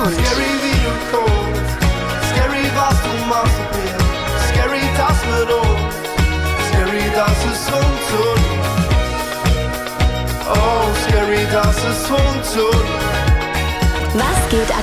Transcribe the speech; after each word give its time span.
Sound. 0.00 0.49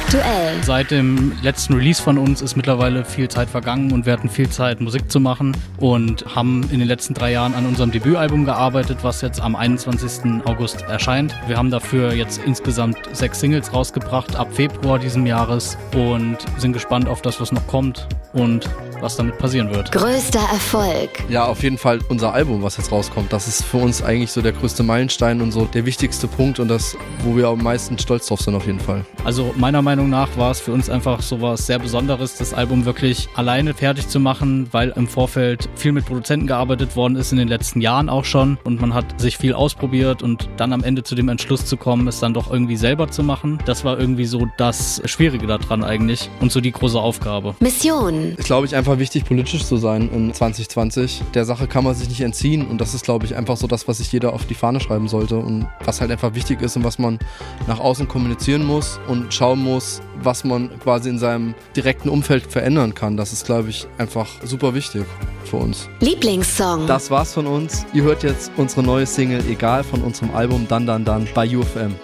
Aktuell? 0.08 0.64
Seit 0.64 0.92
dem 0.92 1.34
letzten 1.42 1.74
Release 1.74 2.02
von 2.02 2.18
uns 2.18 2.42
ist 2.42 2.56
mittlerweile 2.56 3.04
viel 3.04 3.28
Zeit 3.28 3.50
vergangen 3.50 3.92
und 3.92 4.06
wir 4.06 4.14
hatten 4.14 4.30
viel 4.30 4.48
Zeit, 4.50 4.80
Musik 4.80 5.12
zu 5.12 5.20
machen 5.20 5.52
und 5.80 6.34
haben 6.34 6.64
in 6.72 6.80
den 6.80 6.88
letzten 6.88 7.14
drei 7.14 7.34
Jahren 7.34 7.54
an 7.54 7.66
unserem 7.66 7.92
Debütalbum 7.92 8.46
gearbeitet, 8.46 9.00
was 9.02 9.20
jetzt 9.20 9.42
am 9.42 9.58
21. 9.58 10.46
August 10.46 10.84
erscheint. 10.84 11.36
Wir 11.48 11.58
haben 11.58 11.72
dafür 11.72 12.14
jetzt 12.14 12.40
insgesamt 12.46 12.98
sechs 13.12 13.42
Singles 13.42 13.74
rausgebracht 13.74 14.38
ab 14.38 14.48
Februar 14.54 14.98
diesen 14.98 15.26
Jahres 15.26 15.78
und 15.94 16.38
sind 16.58 16.72
gespannt 16.72 17.10
auf 17.10 17.22
das, 17.22 17.42
was 17.42 17.52
noch 17.52 17.68
kommt 17.68 18.08
und 18.32 18.70
was 19.02 19.16
damit 19.16 19.38
passieren 19.38 19.74
wird. 19.74 19.92
Größter 19.92 20.40
Erfolg. 20.40 21.10
Ja, 21.30 21.46
auf 21.46 21.64
jeden 21.64 21.78
Fall 21.78 22.00
unser 22.10 22.34
Album, 22.34 22.64
was 22.64 22.78
jetzt 22.78 22.92
rauskommt. 22.92 23.32
Das 23.34 23.48
ist 23.48 23.64
für 23.64 23.78
uns 23.78 24.02
eigentlich 24.02 24.32
so 24.32 24.42
der 24.42 24.54
größte 24.54 24.84
Meilenstein 24.84 25.42
und 25.42 25.52
so 25.52 25.66
der 25.66 25.86
wichtigste 25.86 26.28
Punkt 26.28 26.60
und 26.60 26.68
das, 26.68 26.98
wo 27.24 27.36
wir 27.36 27.48
am 27.48 27.64
meisten 27.64 27.98
stolz 27.98 28.28
drauf 28.28 28.42
sind, 28.42 28.56
auf 28.56 28.66
jeden 28.66 28.80
Fall. 28.80 29.06
Also 29.24 29.54
meiner 29.56 29.82
Meinung 29.82 30.10
nach 30.10 30.38
war 30.38 30.52
es 30.52 30.60
für 30.60 30.72
uns 30.72 30.90
einfach 30.90 31.22
so 31.22 31.42
was 31.42 31.66
sehr 31.66 31.80
Besonderes, 31.80 32.38
das 32.38 32.54
Album 32.54 32.86
wirklich 32.86 33.28
alleine 33.36 33.74
fertig 33.74 34.08
zu 34.08 34.20
machen, 34.20 34.68
weil 34.72 34.90
im 34.96 35.08
Vorfeld 35.08 35.70
viel 35.76 35.92
mit 35.92 36.06
Produzenten 36.06 36.48
gearbeitet 36.48 36.96
worden 36.96 37.16
ist 37.16 37.32
in 37.32 37.38
den 37.38 37.48
letzten 37.48 37.82
Jahren 37.82 38.10
auch 38.10 38.26
schon 38.26 38.58
und 38.64 38.80
man 38.82 38.94
hat 38.94 39.20
sich 39.20 39.38
viel 39.38 39.54
ausprobiert 39.54 40.24
und 40.24 40.50
dann 40.58 40.74
am 40.74 40.84
Ende 40.84 41.04
zu 41.04 41.16
dem 41.16 41.30
Entschluss 41.30 41.66
zu 41.66 41.78
kommen, 41.78 42.08
es 42.08 42.20
dann 42.20 42.34
doch 42.34 42.52
irgendwie 42.52 42.78
selber 42.78 43.10
zu 43.10 43.24
machen. 43.24 43.60
Das 43.66 43.84
war 43.84 44.00
irgendwie 44.00 44.26
so 44.26 44.48
das 44.58 45.02
Schwierige 45.06 45.48
daran 45.48 45.84
eigentlich 45.84 46.30
und 46.40 46.52
so 46.52 46.62
die 46.62 46.72
große 46.72 47.00
Aufgabe. 47.00 47.56
Mission. 47.60 48.36
Ist, 48.38 48.46
glaube 48.46 48.66
ich, 48.66 48.76
einfach 48.76 48.87
wichtig, 49.00 49.26
politisch 49.26 49.66
zu 49.66 49.78
sein 49.78 50.10
in 50.14 50.34
2020. 50.34 51.24
Der 51.34 51.46
Sache 51.46 51.68
kann 51.68 51.84
man 51.84 51.96
sich 51.96 52.10
nicht 52.10 52.22
entziehen 52.22 52.66
und 52.66 52.80
das 52.80 52.94
ist, 52.94 53.04
glaube 53.04 53.26
ich, 53.26 53.36
einfach 53.36 53.58
so 53.58 53.68
das, 53.68 53.88
was 53.88 53.98
sich 53.98 54.12
jeder 54.12 54.34
auf 54.34 54.46
die 54.46 54.54
Fahne 54.54 54.80
schreiben 54.80 55.08
sollte 55.08 55.38
und 55.38 55.68
was 55.84 56.00
halt 56.02 56.12
einfach 56.12 56.34
wichtig 56.34 56.62
ist 56.62 56.78
und 56.78 56.84
was 56.84 56.98
man 56.98 57.20
nach 57.68 57.80
außen 57.80 58.08
kommunizieren 58.08 58.66
muss 58.66 59.00
und 59.08 59.34
schauen 59.34 59.64
muss, 59.64 60.02
was 60.24 60.44
man 60.44 60.70
quasi 60.80 61.10
in 61.10 61.20
seinem 61.20 61.54
direkten 61.76 62.10
Umfeld 62.10 62.52
verändern 62.52 62.94
kann. 62.94 63.18
Das 63.18 63.34
ist, 63.34 63.46
glaube 63.46 63.70
ich, 63.70 63.88
einfach 63.98 64.28
super 64.44 64.74
wichtig 64.74 65.06
für 65.44 65.58
uns. 65.58 65.90
Lieblingssong. 66.00 66.88
Das 66.88 67.12
war's 67.12 67.34
von 67.34 67.48
uns. 67.48 67.86
Ihr 67.94 68.04
hört 68.04 68.24
jetzt 68.24 68.52
unsere 68.58 68.84
neue 68.84 69.06
Single 69.06 69.44
Egal 69.50 69.84
von 69.84 70.02
unserem 70.02 70.34
Album 70.36 70.66
Dann 70.68 70.86
Dann 70.86 71.04
Dann 71.04 71.28
bei 71.34 71.48
UFM. 71.48 71.96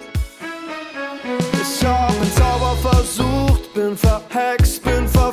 Ich 1.54 1.84
hab 1.86 2.10
einen 2.10 2.32
Zauber 2.32 2.76
versucht, 2.82 3.72
bin 3.74 3.96
verhext, 3.96 4.32
bin 4.34 4.63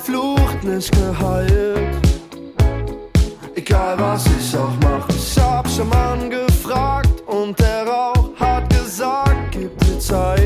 verflucht, 0.01 0.63
nicht 0.63 0.91
geheilt. 0.91 1.95
Egal 3.55 3.99
was 3.99 4.25
ich 4.25 4.57
auch 4.57 4.75
mach, 4.81 5.07
ich 5.09 5.37
hab 5.39 5.67
Schaman 5.69 6.29
gefragt 6.29 7.21
und 7.27 7.57
der 7.59 7.85
Rauch 7.85 8.29
hat 8.39 8.69
gesagt, 8.69 9.51
gib 9.51 9.77
dir 9.79 9.99
Zeit. 9.99 10.41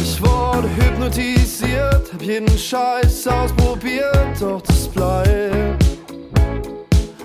Ich 0.00 0.22
wurde 0.22 0.68
hypnotisiert, 0.76 2.12
hab 2.12 2.22
jeden 2.22 2.56
Scheiß 2.56 3.26
ausprobiert, 3.26 4.40
doch 4.40 4.62
das 4.62 4.88
bleibt. 4.88 5.84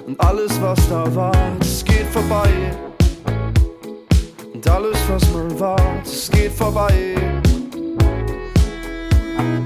Und 0.06 0.20
alles 0.20 0.62
was 0.62 0.80
da 0.90 1.04
war, 1.16 1.52
das 1.60 1.84
geht 1.84 2.08
vorbei. 2.08 2.50
Und 4.54 4.70
alles, 4.70 4.98
was 5.10 5.24
man 5.34 5.60
wart, 5.60 6.06
es 6.06 6.30
geht 6.30 6.52
vorbei. 6.52 7.16
thank 9.38 9.60
you 9.60 9.65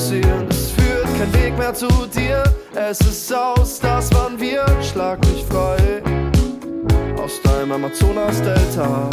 passieren. 0.00 0.46
Es 0.48 0.70
führt 0.70 1.06
kein 1.18 1.32
Weg 1.34 1.58
mehr 1.58 1.74
zu 1.74 1.88
dir. 2.06 2.42
Es 2.74 3.00
ist 3.00 3.32
aus, 3.34 3.78
das 3.80 4.10
waren 4.14 4.40
wir. 4.40 4.64
Schlag 4.82 5.20
mich 5.26 5.44
frei 5.44 6.02
aus 7.22 7.40
deinem 7.42 7.72
Amazonas-Delta. 7.72 9.10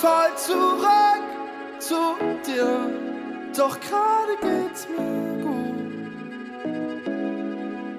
fall 0.00 0.34
zurück 0.34 1.22
zu 1.78 2.16
dir, 2.46 2.90
doch 3.54 3.78
gerade 3.80 4.34
geht's 4.40 4.88
mir 4.88 5.44
gut. 5.44 6.10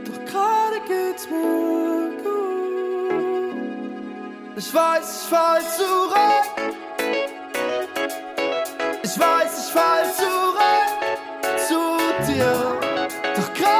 Doch 0.07 0.19
gerade 0.25 0.79
geht's 0.87 1.29
mir 1.29 2.09
gut. 2.23 2.41
Ich 4.55 4.73
weiß, 4.73 5.21
ich 5.21 5.27
fall 5.29 5.61
zurück. 5.77 6.45
Ich 9.03 9.19
weiß, 9.19 9.51
ich 9.67 9.71
fall 9.71 10.05
zurück 10.15 10.89
zu 11.67 11.81
dir, 12.31 12.55
doch 13.35 13.53
gerade 13.53 13.70